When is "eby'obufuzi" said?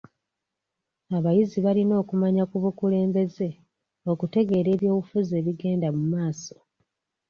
4.75-5.31